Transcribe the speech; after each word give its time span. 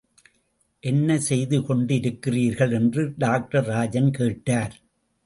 என்ன 0.83 1.19
செய்து 1.19 1.57
கொண்டிருக்கிறீர்கள்? 1.59 2.73
என்று 2.73 3.13
டாக்டர் 3.17 3.65
ராஜன் 3.65 4.11
கேட்டார். 4.11 4.75